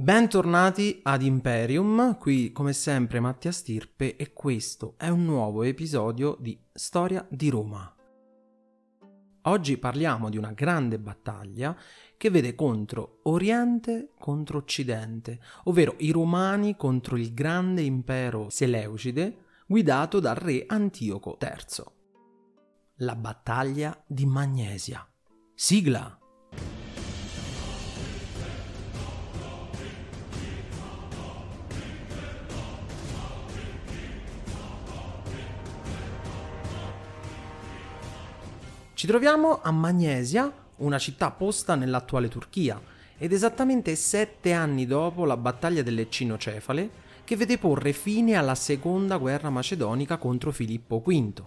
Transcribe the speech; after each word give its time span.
Bentornati 0.00 1.00
ad 1.02 1.20
Imperium, 1.20 2.16
qui 2.16 2.52
come 2.52 2.72
sempre 2.72 3.20
Mattia 3.20 3.52
Stirpe 3.52 4.16
e 4.16 4.32
questo 4.32 4.94
è 4.96 5.08
un 5.10 5.26
nuovo 5.26 5.62
episodio 5.62 6.38
di 6.40 6.58
Storia 6.72 7.26
di 7.28 7.50
Roma. 7.50 7.94
Oggi 9.42 9.76
parliamo 9.76 10.30
di 10.30 10.38
una 10.38 10.52
grande 10.52 10.98
battaglia 10.98 11.76
che 12.16 12.30
vede 12.30 12.54
contro 12.54 13.20
Oriente 13.24 14.12
contro 14.18 14.56
Occidente, 14.56 15.38
ovvero 15.64 15.96
i 15.98 16.12
Romani 16.12 16.76
contro 16.76 17.18
il 17.18 17.34
grande 17.34 17.82
impero 17.82 18.48
Seleucide 18.48 19.44
guidato 19.66 20.18
dal 20.18 20.36
re 20.36 20.64
Antioco 20.66 21.36
III. 21.38 21.84
La 23.00 23.16
battaglia 23.16 24.02
di 24.06 24.24
Magnesia. 24.24 25.06
Sigla! 25.54 26.19
Ci 39.00 39.06
troviamo 39.06 39.60
a 39.62 39.70
Magnesia, 39.70 40.52
una 40.76 40.98
città 40.98 41.30
posta 41.30 41.74
nell'attuale 41.74 42.28
Turchia, 42.28 42.78
ed 43.16 43.32
esattamente 43.32 43.96
sette 43.96 44.52
anni 44.52 44.84
dopo 44.84 45.24
la 45.24 45.38
battaglia 45.38 45.80
delle 45.80 46.10
Cinocefale, 46.10 46.90
che 47.24 47.34
vede 47.34 47.56
porre 47.56 47.94
fine 47.94 48.34
alla 48.34 48.54
seconda 48.54 49.16
guerra 49.16 49.48
macedonica 49.48 50.18
contro 50.18 50.52
Filippo 50.52 51.02
V, 51.02 51.42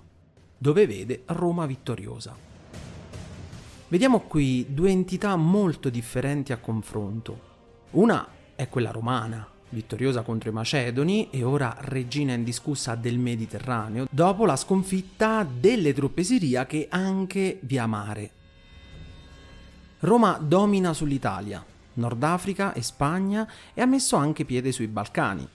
dove 0.58 0.88
vede 0.88 1.22
Roma 1.28 1.68
vittoriosa. 1.68 2.36
Vediamo 3.88 4.22
qui 4.22 4.66
due 4.70 4.90
entità 4.90 5.36
molto 5.36 5.92
differenti 5.92 6.54
a 6.54 6.58
confronto. 6.58 7.40
Una 7.92 8.28
è 8.56 8.68
quella 8.68 8.90
romana, 8.90 9.48
vittoriosa 9.74 10.22
contro 10.22 10.50
i 10.50 10.54
Macedoni 10.54 11.30
e 11.30 11.44
ora 11.44 11.76
regina 11.80 12.34
indiscussa 12.34 12.96
del 12.96 13.18
Mediterraneo, 13.18 14.08
dopo 14.10 14.46
la 14.46 14.56
sconfitta 14.56 15.46
delle 15.46 15.94
truppe 15.94 16.24
siriache 16.24 16.88
anche 16.90 17.60
via 17.64 17.86
mare. 17.86 18.32
Roma 20.00 20.38
domina 20.40 20.94
sull'Italia, 20.94 21.66
Nord 21.96 22.24
Africa 22.24 22.74
e 22.74 22.82
Spagna 22.82 23.50
e 23.74 23.82
ha 23.82 23.86
messo 23.86 24.16
anche 24.16 24.46
piede 24.46 24.72
sui 24.72 24.88
Balcani. 24.88 25.48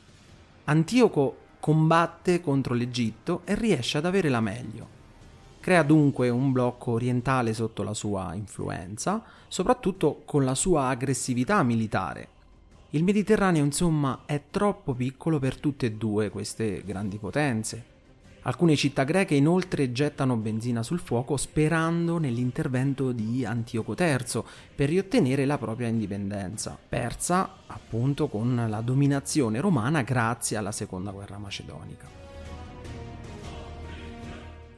Antioco 0.64 1.36
combatte 1.60 2.40
contro 2.40 2.74
l'Egitto 2.74 3.42
e 3.44 3.54
riesce 3.54 3.98
ad 3.98 4.06
avere 4.06 4.28
la 4.28 4.40
meglio. 4.40 4.96
Crea 5.60 5.82
dunque 5.82 6.28
un 6.28 6.52
blocco 6.52 6.92
orientale 6.92 7.52
sotto 7.52 7.82
la 7.82 7.94
sua 7.94 8.34
influenza, 8.34 9.22
soprattutto 9.48 10.22
con 10.24 10.44
la 10.44 10.54
sua 10.54 10.88
aggressività 10.88 11.62
militare 11.62 12.36
il 12.90 13.04
Mediterraneo, 13.04 13.62
insomma, 13.62 14.22
è 14.24 14.44
troppo 14.50 14.94
piccolo 14.94 15.38
per 15.38 15.58
tutte 15.58 15.86
e 15.86 15.92
due 15.92 16.30
queste 16.30 16.82
grandi 16.84 17.18
potenze. 17.18 17.96
Alcune 18.42 18.76
città 18.76 19.04
greche 19.04 19.34
inoltre 19.34 19.92
gettano 19.92 20.36
benzina 20.36 20.82
sul 20.82 21.00
fuoco 21.00 21.36
sperando 21.36 22.16
nell'intervento 22.16 23.12
di 23.12 23.44
Antioco 23.44 23.94
III 23.94 24.42
per 24.74 24.88
riottenere 24.88 25.44
la 25.44 25.58
propria 25.58 25.88
indipendenza, 25.88 26.78
persa 26.88 27.56
appunto 27.66 28.28
con 28.28 28.66
la 28.68 28.80
dominazione 28.80 29.60
romana 29.60 30.00
grazie 30.00 30.56
alla 30.56 30.72
seconda 30.72 31.10
guerra 31.10 31.36
macedonica. 31.36 32.08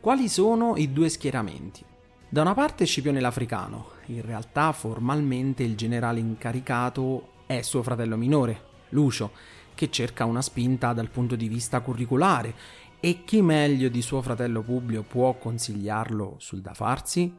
Quali 0.01 0.29
sono 0.29 0.77
i 0.77 0.93
due 0.93 1.09
schieramenti? 1.09 1.85
Da 2.29 2.41
una 2.41 2.55
parte 2.55 2.87
Scipione 2.87 3.21
l'Africano, 3.21 3.91
in 4.07 4.23
realtà 4.23 4.73
formalmente 4.73 5.63
il 5.63 5.77
generale 5.77 6.19
incaricato 6.19 7.30
è 7.51 7.63
suo 7.63 7.83
fratello 7.83 8.17
minore, 8.17 8.63
Lucio, 8.91 9.33
che 9.75 9.91
cerca 9.91 10.25
una 10.25 10.41
spinta 10.41 10.93
dal 10.93 11.11
punto 11.11 11.35
di 11.35 11.49
vista 11.49 11.81
curriculare 11.81 12.55
e 13.01 13.25
chi 13.25 13.43
meglio 13.43 13.89
di 13.89 14.03
suo 14.03 14.23
fratello 14.23 14.63
Publio 14.63 15.03
può 15.03 15.33
consigliarlo 15.35 16.37
sul 16.39 16.61
da 16.61 16.75
farsi? 16.75 17.35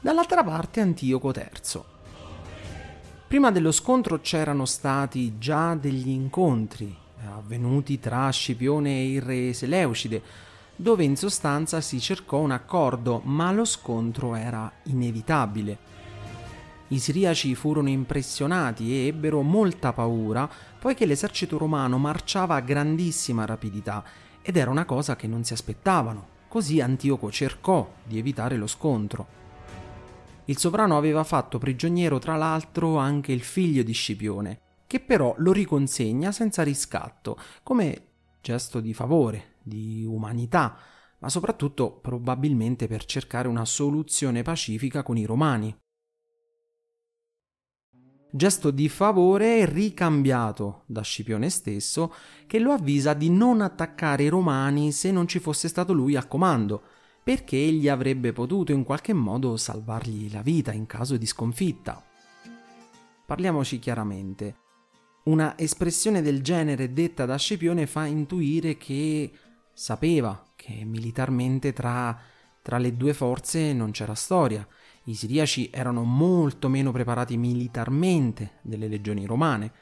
Dall'altra 0.00 0.42
parte 0.42 0.80
Antioco 0.80 1.32
III. 1.32 1.82
Prima 3.28 3.52
dello 3.52 3.70
scontro 3.70 4.18
c'erano 4.18 4.64
stati 4.64 5.38
già 5.38 5.76
degli 5.76 6.08
incontri 6.08 6.92
avvenuti 7.32 8.00
tra 8.00 8.28
Scipione 8.30 8.90
e 8.90 9.12
il 9.12 9.22
re 9.22 9.52
Seleucide, 9.52 10.20
dove 10.74 11.04
in 11.04 11.16
sostanza 11.16 11.80
si 11.80 12.00
cercò 12.00 12.38
un 12.38 12.50
accordo, 12.50 13.20
ma 13.22 13.52
lo 13.52 13.64
scontro 13.64 14.34
era 14.34 14.68
inevitabile. 14.84 15.97
I 16.90 16.98
siriaci 16.98 17.54
furono 17.54 17.90
impressionati 17.90 18.92
e 18.92 19.06
ebbero 19.08 19.42
molta 19.42 19.92
paura, 19.92 20.48
poiché 20.78 21.04
l'esercito 21.04 21.58
romano 21.58 21.98
marciava 21.98 22.54
a 22.54 22.60
grandissima 22.60 23.44
rapidità 23.44 24.02
ed 24.40 24.56
era 24.56 24.70
una 24.70 24.86
cosa 24.86 25.14
che 25.14 25.26
non 25.26 25.44
si 25.44 25.52
aspettavano. 25.52 26.36
Così 26.48 26.80
Antioco 26.80 27.30
cercò 27.30 27.92
di 28.04 28.16
evitare 28.16 28.56
lo 28.56 28.66
scontro. 28.66 29.36
Il 30.46 30.56
sovrano 30.56 30.96
aveva 30.96 31.24
fatto 31.24 31.58
prigioniero 31.58 32.18
tra 32.18 32.36
l'altro 32.36 32.96
anche 32.96 33.32
il 33.32 33.42
figlio 33.42 33.82
di 33.82 33.92
Scipione, 33.92 34.60
che 34.86 35.00
però 35.00 35.34
lo 35.36 35.52
riconsegna 35.52 36.32
senza 36.32 36.62
riscatto, 36.62 37.38
come 37.62 38.06
gesto 38.40 38.80
di 38.80 38.94
favore, 38.94 39.56
di 39.62 40.06
umanità, 40.08 40.78
ma 41.18 41.28
soprattutto 41.28 41.90
probabilmente 41.90 42.86
per 42.86 43.04
cercare 43.04 43.46
una 43.46 43.66
soluzione 43.66 44.40
pacifica 44.40 45.02
con 45.02 45.18
i 45.18 45.26
romani 45.26 45.76
gesto 48.30 48.70
di 48.70 48.88
favore 48.88 49.64
ricambiato 49.64 50.82
da 50.86 51.02
Scipione 51.02 51.50
stesso, 51.50 52.12
che 52.46 52.58
lo 52.58 52.72
avvisa 52.72 53.14
di 53.14 53.30
non 53.30 53.60
attaccare 53.60 54.24
i 54.24 54.28
romani 54.28 54.92
se 54.92 55.10
non 55.10 55.26
ci 55.26 55.38
fosse 55.38 55.68
stato 55.68 55.92
lui 55.92 56.16
a 56.16 56.26
comando, 56.26 56.82
perché 57.22 57.56
egli 57.56 57.88
avrebbe 57.88 58.32
potuto 58.32 58.72
in 58.72 58.84
qualche 58.84 59.12
modo 59.12 59.56
salvargli 59.56 60.32
la 60.32 60.42
vita 60.42 60.72
in 60.72 60.86
caso 60.86 61.16
di 61.16 61.26
sconfitta. 61.26 62.02
Parliamoci 63.26 63.78
chiaramente. 63.78 64.56
Una 65.24 65.58
espressione 65.58 66.22
del 66.22 66.42
genere 66.42 66.94
detta 66.94 67.26
da 67.26 67.36
Scipione 67.36 67.86
fa 67.86 68.06
intuire 68.06 68.78
che 68.78 69.30
sapeva 69.74 70.42
che 70.56 70.84
militarmente 70.84 71.74
tra, 71.74 72.18
tra 72.62 72.78
le 72.78 72.96
due 72.96 73.12
forze 73.12 73.74
non 73.74 73.90
c'era 73.90 74.14
storia 74.14 74.66
i 75.08 75.14
siriaci 75.14 75.70
erano 75.72 76.04
molto 76.04 76.68
meno 76.68 76.92
preparati 76.92 77.38
militarmente 77.38 78.58
delle 78.62 78.88
legioni 78.88 79.24
romane. 79.24 79.72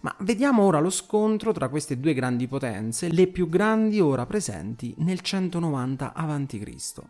Ma 0.00 0.14
vediamo 0.20 0.62
ora 0.62 0.80
lo 0.80 0.90
scontro 0.90 1.52
tra 1.52 1.68
queste 1.68 2.00
due 2.00 2.14
grandi 2.14 2.46
potenze, 2.46 3.12
le 3.12 3.26
più 3.26 3.48
grandi 3.48 4.00
ora 4.00 4.24
presenti 4.24 4.94
nel 4.98 5.20
190 5.20 6.14
a.C. 6.14 7.02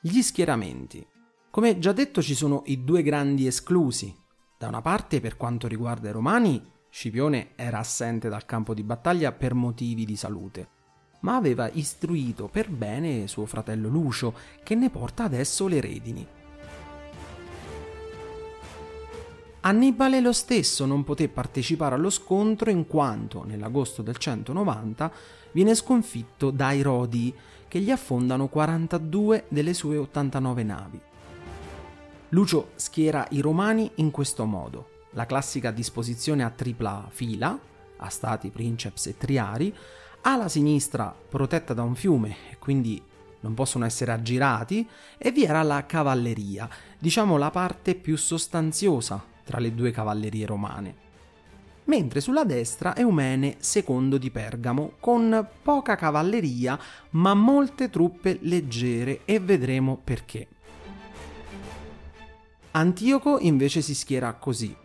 Gli 0.00 0.22
schieramenti. 0.22 1.04
Come 1.50 1.78
già 1.78 1.92
detto 1.92 2.22
ci 2.22 2.34
sono 2.34 2.62
i 2.66 2.84
due 2.84 3.02
grandi 3.02 3.46
esclusi. 3.48 4.14
Da 4.56 4.68
una 4.68 4.80
parte 4.80 5.20
per 5.20 5.36
quanto 5.36 5.66
riguarda 5.66 6.08
i 6.08 6.12
romani, 6.12 6.64
Scipione 6.88 7.50
era 7.56 7.78
assente 7.78 8.28
dal 8.28 8.46
campo 8.46 8.74
di 8.74 8.82
battaglia 8.82 9.32
per 9.32 9.54
motivi 9.54 10.04
di 10.04 10.16
salute 10.16 10.76
ma 11.20 11.36
aveva 11.36 11.68
istruito 11.72 12.48
per 12.48 12.70
bene 12.70 13.26
suo 13.26 13.46
fratello 13.46 13.88
Lucio, 13.88 14.34
che 14.62 14.74
ne 14.74 14.90
porta 14.90 15.24
adesso 15.24 15.66
le 15.66 15.80
redini. 15.80 16.26
Annibale 19.60 20.20
lo 20.20 20.32
stesso 20.32 20.86
non 20.86 21.02
poté 21.02 21.28
partecipare 21.28 21.96
allo 21.96 22.10
scontro 22.10 22.70
in 22.70 22.86
quanto, 22.86 23.44
nell'agosto 23.44 24.02
del 24.02 24.16
190, 24.16 25.12
viene 25.52 25.74
sconfitto 25.74 26.50
dai 26.50 26.80
Rodi, 26.80 27.34
che 27.66 27.80
gli 27.80 27.90
affondano 27.90 28.48
42 28.48 29.44
delle 29.48 29.74
sue 29.74 29.96
89 29.96 30.62
navi. 30.62 31.00
Lucio 32.30 32.70
schiera 32.76 33.26
i 33.30 33.40
romani 33.40 33.90
in 33.96 34.10
questo 34.10 34.44
modo, 34.44 34.90
la 35.12 35.26
classica 35.26 35.70
disposizione 35.70 36.44
a 36.44 36.50
tripla 36.50 37.08
fila, 37.10 37.58
a 37.96 38.08
stati, 38.08 38.50
princeps 38.50 39.06
e 39.06 39.16
triari, 39.16 39.74
alla 40.32 40.48
sinistra 40.48 41.14
protetta 41.28 41.72
da 41.72 41.82
un 41.82 41.94
fiume 41.94 42.36
e 42.50 42.58
quindi 42.58 43.02
non 43.40 43.54
possono 43.54 43.86
essere 43.86 44.12
aggirati 44.12 44.86
e 45.16 45.30
vi 45.30 45.44
era 45.44 45.62
la 45.62 45.86
cavalleria, 45.86 46.68
diciamo 46.98 47.38
la 47.38 47.50
parte 47.50 47.94
più 47.94 48.16
sostanziosa 48.16 49.24
tra 49.42 49.58
le 49.58 49.74
due 49.74 49.90
cavallerie 49.90 50.44
romane. 50.44 51.06
Mentre 51.84 52.20
sulla 52.20 52.44
destra 52.44 52.94
Eumene 52.94 53.56
II 53.74 54.18
di 54.18 54.30
Pergamo 54.30 54.92
con 55.00 55.48
poca 55.62 55.96
cavalleria 55.96 56.78
ma 57.10 57.32
molte 57.32 57.88
truppe 57.88 58.38
leggere 58.42 59.20
e 59.24 59.40
vedremo 59.40 59.98
perché. 60.02 60.46
Antioco 62.72 63.38
invece 63.38 63.80
si 63.80 63.94
schiera 63.94 64.34
così 64.34 64.76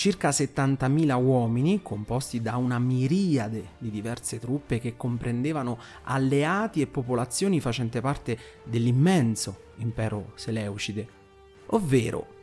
circa 0.00 0.30
70.000 0.30 1.22
uomini, 1.22 1.82
composti 1.82 2.40
da 2.40 2.56
una 2.56 2.78
miriade 2.78 3.72
di 3.76 3.90
diverse 3.90 4.38
truppe 4.38 4.80
che 4.80 4.96
comprendevano 4.96 5.78
alleati 6.04 6.80
e 6.80 6.86
popolazioni 6.86 7.60
facenti 7.60 8.00
parte 8.00 8.38
dell'immenso 8.64 9.64
impero 9.76 10.32
Seleucide, 10.36 11.06
ovvero 11.66 12.38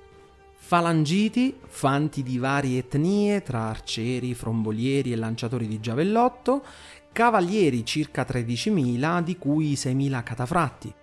Falangiti, 0.54 1.58
fanti 1.66 2.22
di 2.22 2.38
varie 2.38 2.78
etnie 2.78 3.42
tra 3.42 3.70
arcieri, 3.70 4.36
frombolieri 4.36 5.12
e 5.12 5.16
lanciatori 5.16 5.68
di 5.68 5.80
giavellotto, 5.80 6.64
cavalieri 7.12 7.84
circa 7.84 8.22
13.000, 8.22 9.24
di 9.24 9.36
cui 9.38 9.74
6.000 9.74 10.22
catafratti, 10.22 10.94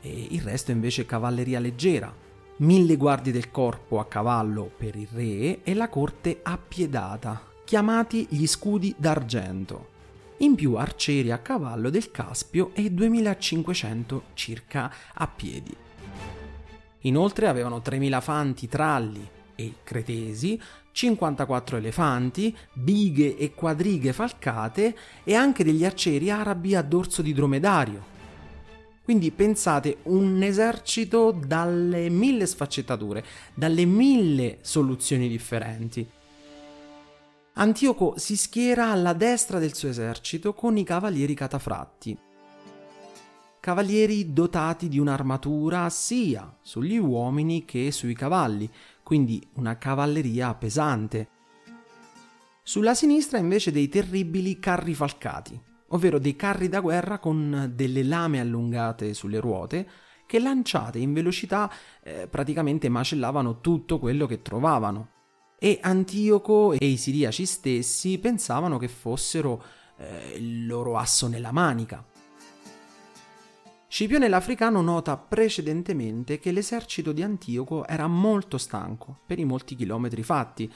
e 0.00 0.26
il 0.30 0.40
resto 0.40 0.72
invece 0.72 1.06
cavalleria 1.06 1.60
leggera, 1.60 2.12
mille 2.60 2.96
guardie 2.96 3.32
del 3.32 3.50
corpo 3.50 3.98
a 4.00 4.06
cavallo 4.06 4.70
per 4.76 4.96
il 4.96 5.08
re 5.10 5.62
e 5.62 5.74
la 5.74 5.88
corte 5.88 6.40
appiedata, 6.42 7.42
chiamati 7.64 8.26
gli 8.28 8.46
scudi 8.46 8.94
d'argento. 8.98 9.88
In 10.38 10.54
più 10.54 10.74
arcieri 10.74 11.30
a 11.30 11.38
cavallo 11.38 11.90
del 11.90 12.10
Caspio 12.10 12.70
e 12.74 12.90
2500 12.90 14.22
circa 14.34 14.92
a 15.14 15.26
piedi. 15.26 15.74
Inoltre 17.00 17.48
avevano 17.48 17.78
3.000 17.78 18.20
fanti 18.20 18.68
tralli 18.68 19.26
e 19.54 19.74
cretesi, 19.82 20.60
54 20.92 21.78
elefanti, 21.78 22.54
bighe 22.72 23.36
e 23.36 23.54
quadrighe 23.54 24.12
falcate 24.12 24.96
e 25.24 25.34
anche 25.34 25.64
degli 25.64 25.84
arcieri 25.84 26.30
arabi 26.30 26.74
a 26.74 26.82
dorso 26.82 27.22
di 27.22 27.32
dromedario. 27.32 28.18
Quindi 29.10 29.32
pensate 29.32 29.96
un 30.04 30.40
esercito 30.40 31.32
dalle 31.32 32.08
mille 32.10 32.46
sfaccettature, 32.46 33.24
dalle 33.52 33.84
mille 33.84 34.58
soluzioni 34.60 35.26
differenti. 35.26 36.08
Antioco 37.54 38.14
si 38.18 38.36
schiera 38.36 38.92
alla 38.92 39.12
destra 39.12 39.58
del 39.58 39.74
suo 39.74 39.88
esercito 39.88 40.54
con 40.54 40.76
i 40.76 40.84
cavalieri 40.84 41.34
catafratti, 41.34 42.16
cavalieri 43.58 44.32
dotati 44.32 44.86
di 44.86 45.00
un'armatura 45.00 45.90
sia 45.90 46.56
sugli 46.62 46.96
uomini 46.96 47.64
che 47.64 47.90
sui 47.90 48.14
cavalli, 48.14 48.70
quindi 49.02 49.44
una 49.54 49.76
cavalleria 49.76 50.54
pesante. 50.54 51.28
Sulla 52.62 52.94
sinistra 52.94 53.38
invece 53.38 53.72
dei 53.72 53.88
terribili 53.88 54.60
carri 54.60 54.94
falcati, 54.94 55.60
ovvero 55.92 56.18
dei 56.18 56.36
carri 56.36 56.68
da 56.68 56.80
guerra 56.80 57.18
con 57.18 57.72
delle 57.74 58.02
lame 58.02 58.40
allungate 58.40 59.14
sulle 59.14 59.40
ruote 59.40 59.88
che 60.26 60.38
lanciate 60.38 60.98
in 60.98 61.12
velocità 61.12 61.70
eh, 62.02 62.28
praticamente 62.28 62.88
macellavano 62.88 63.60
tutto 63.60 63.98
quello 63.98 64.26
che 64.26 64.42
trovavano. 64.42 65.08
E 65.58 65.78
Antioco 65.82 66.72
e 66.72 66.86
i 66.86 66.96
siriaci 66.96 67.44
stessi 67.44 68.18
pensavano 68.18 68.78
che 68.78 68.86
fossero 68.86 69.62
eh, 69.98 70.36
il 70.36 70.66
loro 70.66 70.96
asso 70.96 71.26
nella 71.26 71.50
manica. 71.50 72.06
Scipione 73.88 74.28
l'Africano 74.28 74.80
nota 74.82 75.16
precedentemente 75.16 76.38
che 76.38 76.52
l'esercito 76.52 77.10
di 77.10 77.24
Antioco 77.24 77.84
era 77.84 78.06
molto 78.06 78.56
stanco 78.56 79.18
per 79.26 79.40
i 79.40 79.44
molti 79.44 79.74
chilometri 79.74 80.22
fatti 80.22 80.72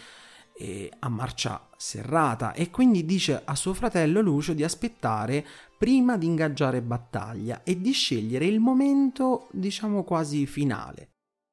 e 0.56 0.90
a 1.00 1.08
marcia 1.08 1.68
serrata 1.76 2.52
e 2.52 2.70
quindi 2.70 3.04
dice 3.04 3.42
a 3.44 3.56
suo 3.56 3.74
fratello 3.74 4.20
Lucio 4.20 4.54
di 4.54 4.62
aspettare 4.62 5.44
prima 5.76 6.16
di 6.16 6.26
ingaggiare 6.26 6.80
battaglia 6.80 7.62
e 7.64 7.80
di 7.80 7.92
scegliere 7.92 8.46
il 8.46 8.60
momento, 8.60 9.48
diciamo 9.50 10.04
quasi 10.04 10.46
finale, 10.46 11.10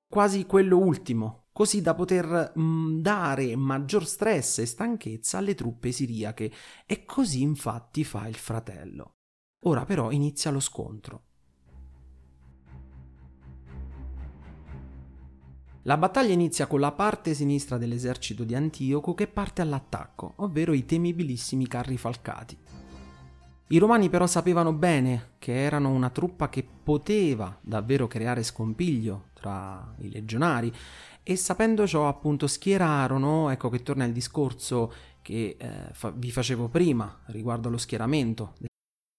quasi 0.07 0.45
quello 0.45 0.77
ultimo, 0.77 1.47
così 1.51 1.81
da 1.81 1.95
poter 1.95 2.51
mh, 2.55 2.61
mm, 2.61 2.99
dare 3.01 3.55
maggior 3.55 4.05
stress 4.05 4.59
e 4.59 4.65
stanchezza 4.65 5.39
alle 5.39 5.55
truppe 5.55 5.91
siriache 5.91 6.51
e 6.85 7.03
così 7.05 7.41
infatti 7.41 8.03
fa 8.03 8.27
il 8.27 8.35
fratello. 8.35 9.15
Ora 9.65 9.83
però 9.85 10.11
inizia 10.11 10.51
lo 10.51 10.59
scontro. 10.59 11.30
La 15.85 15.97
battaglia 15.97 16.33
inizia 16.33 16.67
con 16.67 16.79
la 16.79 16.91
parte 16.91 17.33
sinistra 17.33 17.79
dell'esercito 17.79 18.43
di 18.43 18.53
Antioco 18.53 19.15
che 19.15 19.25
parte 19.25 19.63
all'attacco, 19.63 20.33
ovvero 20.37 20.73
i 20.73 20.85
temibilissimi 20.85 21.67
carri 21.67 21.97
falcati. 21.97 22.55
I 23.67 23.77
romani 23.79 24.07
però 24.07 24.27
sapevano 24.27 24.73
bene 24.73 25.31
che 25.39 25.63
erano 25.63 25.89
una 25.89 26.11
truppa 26.11 26.49
che 26.49 26.63
poteva 26.83 27.57
davvero 27.61 28.05
creare 28.05 28.43
scompiglio 28.43 29.29
tra 29.33 29.95
i 30.01 30.11
legionari 30.11 30.71
e 31.23 31.35
sapendo 31.35 31.87
ciò 31.87 32.07
appunto 32.07 32.45
schierarono, 32.45 33.49
ecco 33.49 33.69
che 33.69 33.81
torna 33.81 34.05
il 34.05 34.11
discorso 34.11 34.93
che 35.23 35.55
eh, 35.57 35.69
fa- 35.93 36.11
vi 36.11 36.29
facevo 36.29 36.67
prima 36.67 37.21
riguardo 37.27 37.69
allo 37.69 37.77
schieramento 37.77 38.53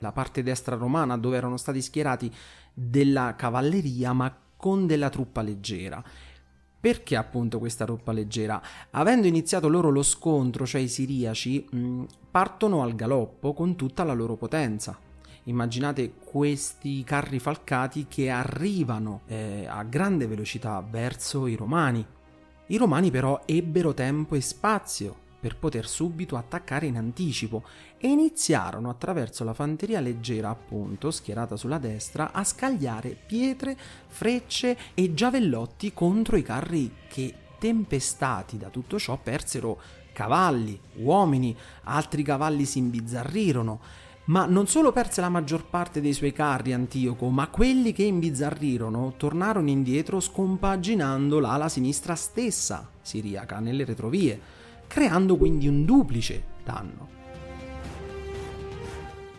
La 0.00 0.12
parte 0.12 0.42
destra 0.42 0.76
romana 0.76 1.16
dove 1.16 1.36
erano 1.36 1.56
stati 1.56 1.80
schierati 1.80 2.32
della 2.72 3.34
cavalleria 3.36 4.12
ma 4.12 4.34
con 4.56 4.86
della 4.86 5.08
truppa 5.08 5.42
leggera. 5.42 6.02
Perché 6.80 7.16
appunto 7.16 7.58
questa 7.58 7.84
truppa 7.84 8.12
leggera? 8.12 8.60
Avendo 8.90 9.26
iniziato 9.26 9.68
loro 9.68 9.90
lo 9.90 10.02
scontro, 10.02 10.64
cioè 10.64 10.80
i 10.80 10.88
siriaci, 10.88 11.68
partono 12.30 12.82
al 12.82 12.94
galoppo 12.94 13.52
con 13.52 13.76
tutta 13.76 14.02
la 14.04 14.14
loro 14.14 14.36
potenza. 14.36 14.98
Immaginate 15.44 16.14
questi 16.24 17.04
carri 17.04 17.38
falcati 17.38 18.06
che 18.08 18.30
arrivano 18.30 19.22
eh, 19.26 19.66
a 19.68 19.82
grande 19.82 20.26
velocità 20.26 20.82
verso 20.88 21.46
i 21.46 21.54
romani. 21.54 22.04
I 22.66 22.76
romani 22.78 23.10
però 23.10 23.42
ebbero 23.44 23.92
tempo 23.92 24.34
e 24.34 24.40
spazio 24.40 25.28
per 25.40 25.56
poter 25.56 25.88
subito 25.88 26.36
attaccare 26.36 26.86
in 26.86 26.98
anticipo 26.98 27.64
e 27.96 28.08
iniziarono 28.08 28.90
attraverso 28.90 29.42
la 29.42 29.54
fanteria 29.54 29.98
leggera, 30.00 30.50
appunto, 30.50 31.10
schierata 31.10 31.56
sulla 31.56 31.78
destra, 31.78 32.32
a 32.32 32.44
scagliare 32.44 33.16
pietre, 33.26 33.76
frecce 34.06 34.76
e 34.94 35.14
giavellotti 35.14 35.92
contro 35.94 36.36
i 36.36 36.42
carri 36.42 36.92
che, 37.08 37.34
tempestati 37.58 38.58
da 38.58 38.68
tutto 38.68 38.98
ciò, 38.98 39.18
persero 39.20 39.80
cavalli, 40.12 40.78
uomini, 40.96 41.56
altri 41.84 42.22
cavalli 42.22 42.66
si 42.66 42.78
imbizzarrirono. 42.78 43.80
Ma 44.26 44.44
non 44.44 44.66
solo 44.66 44.92
perse 44.92 45.20
la 45.22 45.28
maggior 45.28 45.64
parte 45.66 46.00
dei 46.00 46.12
suoi 46.12 46.32
carri 46.32 46.72
Antioco, 46.72 47.28
ma 47.30 47.48
quelli 47.48 47.92
che 47.92 48.04
imbizzarrirono 48.04 49.14
tornarono 49.16 49.70
indietro 49.70 50.20
scompaginando 50.20 51.40
l'ala 51.40 51.68
sinistra 51.68 52.14
stessa 52.14 52.88
siriaca 53.00 53.58
nelle 53.58 53.84
retrovie 53.84 54.59
creando 54.90 55.36
quindi 55.36 55.68
un 55.68 55.84
duplice 55.84 56.42
danno. 56.64 57.08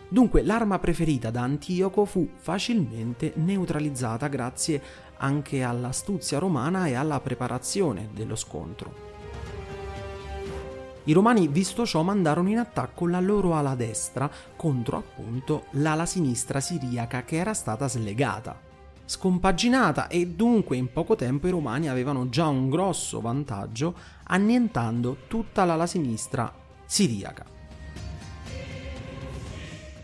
Dunque 0.08 0.42
l'arma 0.42 0.78
preferita 0.78 1.30
da 1.30 1.42
Antioco 1.42 2.06
fu 2.06 2.26
facilmente 2.36 3.34
neutralizzata 3.36 4.28
grazie 4.28 4.80
anche 5.18 5.62
all'astuzia 5.62 6.38
romana 6.38 6.86
e 6.86 6.94
alla 6.94 7.20
preparazione 7.20 8.08
dello 8.14 8.34
scontro. 8.34 9.10
I 11.04 11.12
romani, 11.12 11.48
visto 11.48 11.84
ciò, 11.84 12.02
mandarono 12.02 12.48
in 12.48 12.58
attacco 12.58 13.06
la 13.06 13.20
loro 13.20 13.54
ala 13.54 13.74
destra 13.74 14.30
contro 14.56 14.96
appunto 14.96 15.66
l'ala 15.72 16.06
sinistra 16.06 16.60
siriaca 16.60 17.24
che 17.24 17.36
era 17.36 17.52
stata 17.52 17.88
slegata, 17.88 18.58
scompaginata 19.12 20.08
e 20.08 20.26
dunque 20.26 20.78
in 20.78 20.90
poco 20.90 21.16
tempo 21.16 21.46
i 21.46 21.50
romani 21.50 21.90
avevano 21.90 22.30
già 22.30 22.46
un 22.46 22.70
grosso 22.70 23.20
vantaggio 23.20 23.94
annientando 24.24 25.18
tutta 25.28 25.66
l'ala 25.66 25.86
sinistra 25.86 26.50
siriaca. 26.86 27.44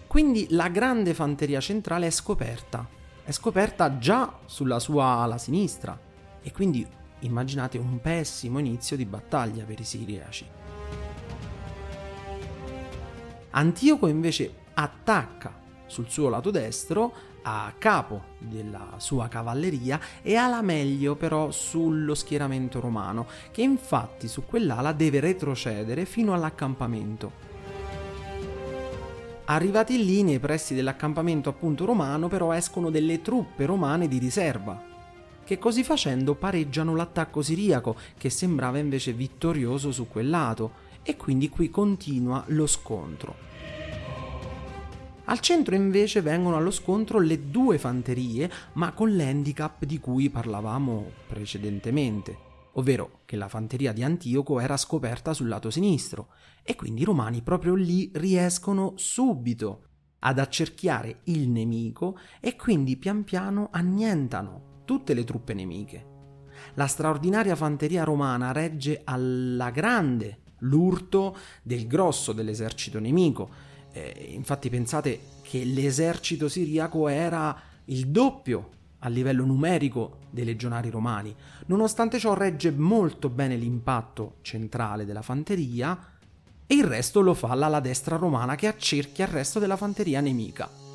Quindi 0.06 0.48
la 0.50 0.68
grande 0.68 1.14
fanteria 1.14 1.58
centrale 1.58 2.06
è 2.06 2.10
scoperta, 2.10 2.86
è 3.24 3.32
scoperta 3.32 3.96
già 3.96 4.40
sulla 4.44 4.78
sua 4.78 5.04
ala 5.20 5.38
sinistra 5.38 5.98
e 6.42 6.52
quindi 6.52 6.86
immaginate 7.20 7.78
un 7.78 8.00
pessimo 8.02 8.58
inizio 8.58 8.96
di 8.96 9.06
battaglia 9.06 9.64
per 9.64 9.80
i 9.80 9.84
siriaci. 9.84 10.46
Antioco 13.50 14.06
invece 14.06 14.54
attacca 14.74 15.58
sul 15.86 16.10
suo 16.10 16.28
lato 16.28 16.50
destro 16.50 17.27
a 17.42 17.72
capo 17.78 18.22
della 18.38 18.94
sua 18.98 19.28
cavalleria 19.28 20.00
e 20.22 20.36
ha 20.36 20.48
la 20.48 20.62
meglio 20.62 21.16
però 21.16 21.50
sullo 21.50 22.14
schieramento 22.14 22.80
romano, 22.80 23.26
che 23.50 23.62
infatti 23.62 24.28
su 24.28 24.44
quell'ala 24.44 24.92
deve 24.92 25.20
retrocedere 25.20 26.04
fino 26.04 26.34
all'accampamento. 26.34 27.46
Arrivati 29.46 30.04
lì 30.04 30.22
nei 30.22 30.38
pressi 30.38 30.74
dell'accampamento 30.74 31.48
appunto 31.48 31.86
romano 31.86 32.28
però 32.28 32.52
escono 32.52 32.90
delle 32.90 33.22
truppe 33.22 33.64
romane 33.64 34.06
di 34.06 34.18
riserva, 34.18 34.78
che 35.42 35.58
così 35.58 35.82
facendo 35.82 36.34
pareggiano 36.34 36.94
l'attacco 36.94 37.40
siriaco 37.40 37.96
che 38.18 38.28
sembrava 38.28 38.76
invece 38.76 39.14
vittorioso 39.14 39.90
su 39.90 40.06
quel 40.06 40.28
lato 40.28 40.86
e 41.02 41.16
quindi 41.16 41.48
qui 41.48 41.70
continua 41.70 42.44
lo 42.48 42.66
scontro. 42.66 43.46
Al 45.28 45.40
centro 45.40 45.74
invece 45.74 46.22
vengono 46.22 46.56
allo 46.56 46.70
scontro 46.70 47.18
le 47.18 47.50
due 47.50 47.76
fanterie, 47.76 48.50
ma 48.74 48.92
con 48.92 49.14
l'handicap 49.14 49.84
di 49.84 49.98
cui 49.98 50.30
parlavamo 50.30 51.10
precedentemente, 51.26 52.36
ovvero 52.72 53.20
che 53.26 53.36
la 53.36 53.46
fanteria 53.46 53.92
di 53.92 54.02
Antioco 54.02 54.58
era 54.58 54.78
scoperta 54.78 55.34
sul 55.34 55.48
lato 55.48 55.68
sinistro 55.68 56.28
e 56.62 56.74
quindi 56.76 57.02
i 57.02 57.04
romani 57.04 57.42
proprio 57.42 57.74
lì 57.74 58.10
riescono 58.14 58.94
subito 58.96 59.82
ad 60.20 60.38
accerchiare 60.38 61.20
il 61.24 61.50
nemico 61.50 62.18
e 62.40 62.56
quindi 62.56 62.96
pian 62.96 63.22
piano 63.24 63.68
annientano 63.70 64.80
tutte 64.86 65.12
le 65.12 65.24
truppe 65.24 65.52
nemiche. 65.52 66.06
La 66.72 66.86
straordinaria 66.86 67.54
fanteria 67.54 68.02
romana 68.02 68.52
regge 68.52 69.02
alla 69.04 69.70
grande 69.70 70.38
l'urto 70.60 71.36
del 71.62 71.86
grosso 71.86 72.32
dell'esercito 72.32 72.98
nemico, 72.98 73.76
eh, 73.98 74.32
infatti 74.32 74.70
pensate 74.70 75.20
che 75.42 75.64
l'esercito 75.64 76.48
siriaco 76.48 77.08
era 77.08 77.60
il 77.86 78.08
doppio 78.08 78.70
a 79.00 79.08
livello 79.08 79.44
numerico 79.44 80.18
dei 80.30 80.44
legionari 80.44 80.90
romani. 80.90 81.34
Nonostante 81.66 82.18
ciò 82.18 82.34
regge 82.34 82.70
molto 82.70 83.28
bene 83.28 83.56
l'impatto 83.56 84.36
centrale 84.42 85.04
della 85.04 85.22
fanteria 85.22 85.98
e 86.66 86.74
il 86.74 86.84
resto 86.84 87.20
lo 87.20 87.34
fa 87.34 87.54
l'ala 87.54 87.80
destra 87.80 88.16
romana 88.16 88.56
che 88.56 88.66
accerchia 88.66 89.26
il 89.26 89.32
resto 89.32 89.58
della 89.58 89.76
fanteria 89.76 90.20
nemica. 90.20 90.87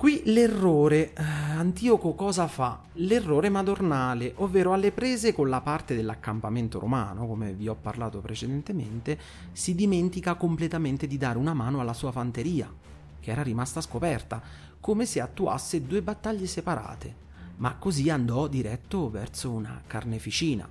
Qui 0.00 0.22
l'errore, 0.24 1.12
eh, 1.12 1.22
Antioco 1.22 2.14
cosa 2.14 2.48
fa? 2.48 2.80
L'errore 2.94 3.50
madornale, 3.50 4.32
ovvero 4.36 4.72
alle 4.72 4.92
prese 4.92 5.34
con 5.34 5.50
la 5.50 5.60
parte 5.60 5.94
dell'accampamento 5.94 6.78
romano, 6.78 7.26
come 7.26 7.52
vi 7.52 7.68
ho 7.68 7.74
parlato 7.74 8.20
precedentemente, 8.20 9.18
si 9.52 9.74
dimentica 9.74 10.36
completamente 10.36 11.06
di 11.06 11.18
dare 11.18 11.36
una 11.36 11.52
mano 11.52 11.80
alla 11.80 11.92
sua 11.92 12.12
fanteria, 12.12 12.72
che 13.20 13.30
era 13.30 13.42
rimasta 13.42 13.82
scoperta, 13.82 14.42
come 14.80 15.04
se 15.04 15.20
attuasse 15.20 15.86
due 15.86 16.00
battaglie 16.00 16.46
separate, 16.46 17.14
ma 17.56 17.74
così 17.74 18.08
andò 18.08 18.48
diretto 18.48 19.10
verso 19.10 19.50
una 19.50 19.82
carneficina. 19.86 20.66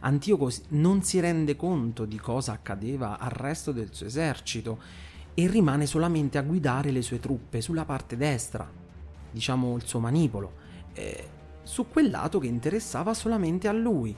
Antioco 0.00 0.50
non 0.70 1.04
si 1.04 1.20
rende 1.20 1.54
conto 1.54 2.06
di 2.06 2.18
cosa 2.18 2.50
accadeva 2.50 3.20
al 3.20 3.30
resto 3.30 3.70
del 3.70 3.90
suo 3.92 4.06
esercito 4.06 4.80
e 5.42 5.46
rimane 5.46 5.86
solamente 5.86 6.36
a 6.36 6.42
guidare 6.42 6.90
le 6.90 7.00
sue 7.00 7.18
truppe 7.18 7.62
sulla 7.62 7.86
parte 7.86 8.16
destra, 8.16 8.70
diciamo 9.30 9.74
il 9.76 9.86
suo 9.86 9.98
manipolo, 9.98 10.52
eh, 10.92 11.28
su 11.62 11.88
quel 11.88 12.10
lato 12.10 12.38
che 12.38 12.46
interessava 12.46 13.14
solamente 13.14 13.66
a 13.66 13.72
lui. 13.72 14.14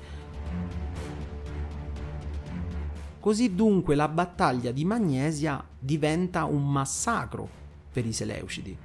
Così 3.20 3.54
dunque 3.54 3.94
la 3.94 4.08
battaglia 4.08 4.72
di 4.72 4.84
Magnesia 4.84 5.64
diventa 5.78 6.44
un 6.44 6.68
massacro 6.68 7.48
per 7.92 8.04
i 8.04 8.12
Seleucidi. 8.12 8.76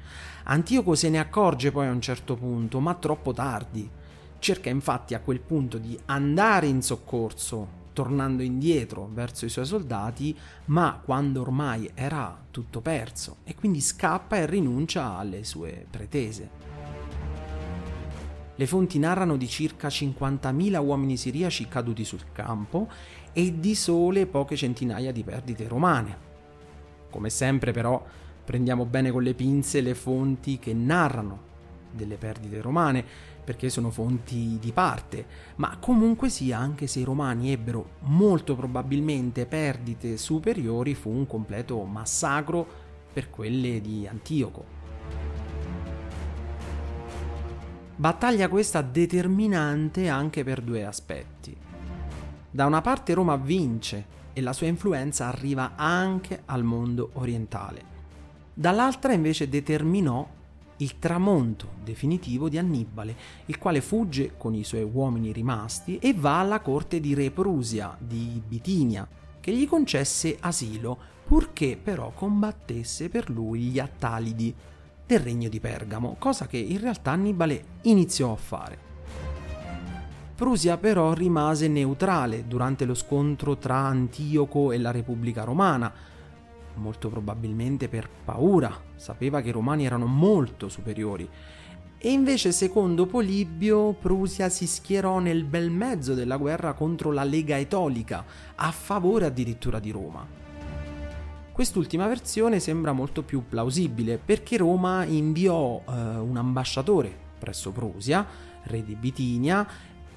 Antioco 0.43 0.93
se 0.93 1.09
ne 1.09 1.17
accorge 1.17 1.71
poi 1.71 1.87
a 1.87 1.91
un 1.91 2.01
certo 2.01 2.35
punto, 2.35 2.79
ma 2.79 2.93
troppo 2.93 3.33
tardi. 3.33 3.89
Cerca 4.37 4.69
infatti 4.69 5.15
a 5.15 5.21
quel 5.21 5.39
punto 5.39 5.79
di 5.79 5.97
andare 6.05 6.67
in 6.67 6.83
soccorso 6.83 7.85
tornando 7.97 8.43
indietro 8.43 9.09
verso 9.11 9.45
i 9.45 9.49
suoi 9.49 9.65
soldati, 9.65 10.37
ma 10.65 11.01
quando 11.03 11.41
ormai 11.41 11.89
era 11.95 12.45
tutto 12.51 12.79
perso 12.79 13.37
e 13.43 13.55
quindi 13.55 13.81
scappa 13.81 14.37
e 14.37 14.45
rinuncia 14.45 15.17
alle 15.17 15.43
sue 15.43 15.83
pretese. 15.89 16.49
Le 18.53 18.67
fonti 18.67 18.99
narrano 18.99 19.35
di 19.35 19.47
circa 19.47 19.87
50.000 19.87 20.77
uomini 20.77 21.17
siriaci 21.17 21.67
caduti 21.67 22.05
sul 22.05 22.31
campo 22.31 22.87
e 23.33 23.59
di 23.59 23.73
sole 23.73 24.27
poche 24.27 24.55
centinaia 24.55 25.11
di 25.11 25.23
perdite 25.23 25.67
romane. 25.67 26.17
Come 27.09 27.31
sempre 27.31 27.71
però 27.71 28.05
prendiamo 28.45 28.85
bene 28.85 29.09
con 29.09 29.23
le 29.23 29.33
pinze 29.33 29.81
le 29.81 29.95
fonti 29.95 30.59
che 30.59 30.75
narrano 30.75 31.46
delle 31.97 32.15
perdite 32.15 32.61
romane, 32.61 33.03
perché 33.43 33.69
sono 33.69 33.91
fonti 33.91 34.57
di 34.61 34.71
parte, 34.71 35.25
ma 35.55 35.75
comunque 35.79 36.29
sia, 36.29 36.57
anche 36.57 36.87
se 36.87 37.01
i 37.01 37.03
romani 37.03 37.51
ebbero 37.51 37.89
molto 38.03 38.55
probabilmente 38.55 39.45
perdite 39.45 40.15
superiori, 40.15 40.95
fu 40.95 41.09
un 41.09 41.27
completo 41.27 41.83
massacro 41.83 42.65
per 43.11 43.29
quelle 43.29 43.81
di 43.81 44.07
Antioco. 44.07 44.75
Battaglia 47.95 48.47
questa 48.47 48.81
determinante 48.81 50.07
anche 50.07 50.43
per 50.43 50.61
due 50.61 50.85
aspetti. 50.85 51.57
Da 52.51 52.65
una 52.65 52.81
parte 52.81 53.13
Roma 53.13 53.35
vince 53.35 54.05
e 54.33 54.41
la 54.41 54.53
sua 54.53 54.67
influenza 54.67 55.25
arriva 55.25 55.71
anche 55.75 56.43
al 56.45 56.63
mondo 56.63 57.09
orientale. 57.13 57.95
Dall'altra 58.53 59.13
invece 59.13 59.49
determinò 59.49 60.27
il 60.77 60.99
tramonto 60.99 61.69
definitivo 61.83 62.49
di 62.49 62.57
Annibale, 62.57 63.15
il 63.45 63.57
quale 63.57 63.81
fugge 63.81 64.33
con 64.37 64.53
i 64.53 64.63
suoi 64.63 64.83
uomini 64.83 65.31
rimasti 65.31 65.97
e 65.97 66.13
va 66.13 66.39
alla 66.39 66.59
corte 66.59 66.99
di 66.99 67.13
re 67.13 67.31
Prusia 67.31 67.95
di 67.99 68.41
Bitinia, 68.45 69.07
che 69.39 69.53
gli 69.53 69.67
concesse 69.67 70.37
asilo, 70.39 70.97
purché 71.25 71.77
però 71.81 72.11
combattesse 72.13 73.09
per 73.09 73.29
lui 73.29 73.61
gli 73.61 73.79
Attalidi 73.79 74.53
del 75.05 75.19
regno 75.19 75.49
di 75.49 75.59
Pergamo, 75.59 76.15
cosa 76.19 76.47
che 76.47 76.57
in 76.57 76.79
realtà 76.79 77.11
Annibale 77.11 77.63
iniziò 77.83 78.33
a 78.33 78.37
fare. 78.37 78.85
Prusia 80.35 80.77
però 80.77 81.13
rimase 81.13 81.67
neutrale 81.67 82.45
durante 82.45 82.85
lo 82.85 82.93
scontro 82.93 83.57
tra 83.57 83.77
Antioco 83.77 84.71
e 84.71 84.77
la 84.77 84.91
Repubblica 84.91 85.43
Romana, 85.43 85.91
molto 86.77 87.09
probabilmente 87.09 87.87
per 87.87 88.09
paura, 88.23 88.75
sapeva 88.95 89.41
che 89.41 89.49
i 89.49 89.51
romani 89.51 89.85
erano 89.85 90.05
molto 90.05 90.69
superiori. 90.69 91.29
E 91.99 92.11
invece, 92.11 92.51
secondo 92.51 93.05
Polibio, 93.05 93.93
Prusia 93.93 94.49
si 94.49 94.67
schierò 94.67 95.19
nel 95.19 95.43
bel 95.43 95.71
mezzo 95.71 96.13
della 96.13 96.37
guerra 96.37 96.73
contro 96.73 97.11
la 97.11 97.23
Lega 97.23 97.57
Etolica, 97.57 98.23
a 98.55 98.71
favore 98.71 99.25
addirittura 99.25 99.79
di 99.79 99.91
Roma. 99.91 100.25
Quest'ultima 101.51 102.05
versione 102.07 102.59
sembra 102.59 102.91
molto 102.91 103.23
più 103.23 103.43
plausibile 103.47 104.19
perché 104.23 104.57
Roma 104.57 105.05
inviò 105.05 105.81
eh, 105.87 105.91
un 105.91 106.37
ambasciatore 106.37 107.25
presso 107.37 107.71
Prusia, 107.71 108.25
re 108.63 108.83
di 108.83 108.95
Bitinia, 108.95 109.67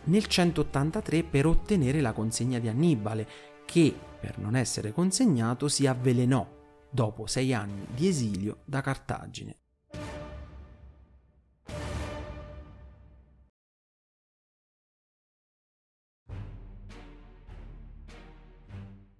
nel 0.04 0.26
183 0.26 1.22
per 1.24 1.46
ottenere 1.46 2.00
la 2.00 2.12
consegna 2.12 2.58
di 2.58 2.68
Annibale, 2.68 3.26
che 3.64 3.94
per 4.20 4.38
non 4.38 4.54
essere 4.54 4.92
consegnato, 4.92 5.68
si 5.68 5.86
avvelenò 5.86 6.46
dopo 6.90 7.26
sei 7.26 7.54
anni 7.54 7.86
di 7.94 8.06
esilio 8.06 8.58
da 8.64 8.80
Cartagine. 8.80 9.56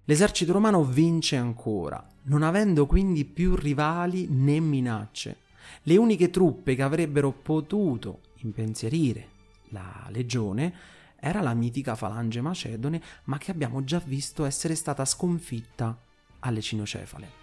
L'esercito 0.05 0.51
romano 0.51 0.83
vince 0.83 1.37
ancora, 1.37 2.05
non 2.23 2.43
avendo 2.43 2.85
quindi 2.85 3.23
più 3.23 3.55
rivali 3.55 4.27
né 4.29 4.59
minacce. 4.59 5.37
Le 5.83 5.95
uniche 5.95 6.29
truppe 6.29 6.75
che 6.75 6.81
avrebbero 6.81 7.31
potuto 7.31 8.19
impensierire 8.39 9.29
la 9.69 10.07
legione 10.09 10.73
era 11.21 11.39
la 11.39 11.53
mitica 11.53 11.95
falange 11.95 12.41
macedone, 12.41 13.01
ma 13.25 13.37
che 13.37 13.51
abbiamo 13.51 13.83
già 13.83 14.01
visto 14.03 14.43
essere 14.43 14.73
stata 14.73 15.05
sconfitta 15.05 15.95
alle 16.39 16.61
cinocefale. 16.61 17.39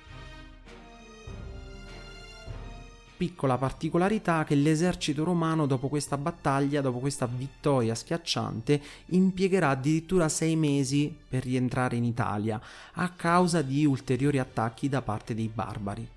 Piccola 3.16 3.56
particolarità 3.56 4.44
che 4.44 4.56
l'esercito 4.56 5.24
romano 5.24 5.66
dopo 5.66 5.88
questa 5.88 6.16
battaglia, 6.16 6.80
dopo 6.80 6.98
questa 6.98 7.26
vittoria 7.26 7.94
schiacciante, 7.94 8.80
impiegherà 9.06 9.70
addirittura 9.70 10.28
sei 10.28 10.54
mesi 10.54 11.16
per 11.28 11.44
rientrare 11.44 11.96
in 11.96 12.04
Italia, 12.04 12.60
a 12.94 13.08
causa 13.10 13.62
di 13.62 13.84
ulteriori 13.84 14.38
attacchi 14.38 14.88
da 14.88 15.02
parte 15.02 15.34
dei 15.34 15.50
barbari. 15.52 16.08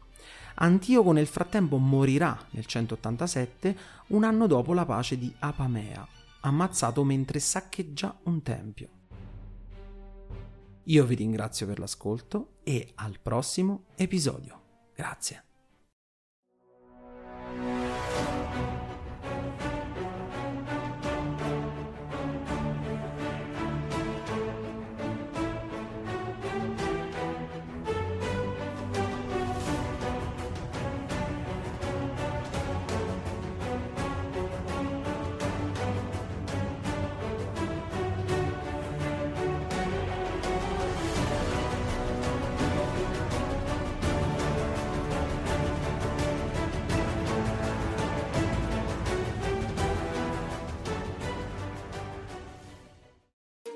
Antioco 0.56 1.12
nel 1.12 1.28
frattempo 1.28 1.78
morirà 1.78 2.38
nel 2.52 2.66
187, 2.66 3.78
un 4.08 4.24
anno 4.24 4.46
dopo 4.46 4.74
la 4.74 4.86
pace 4.86 5.18
di 5.18 5.34
Apamea, 5.40 6.08
ammazzato 6.42 7.04
mentre 7.04 7.40
saccheggia 7.40 8.20
un 8.24 8.42
tempio. 8.42 8.90
Io 10.86 11.06
vi 11.06 11.16
ringrazio 11.16 11.68
per 11.68 11.80
l'ascolto 11.80 12.58
e 12.64 12.92
al 12.96 13.20
prossimo 13.20 13.86
episodio. 13.96 14.62
Grazie. 14.94 15.51